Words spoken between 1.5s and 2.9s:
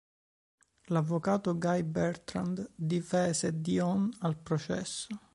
Guy Bertrand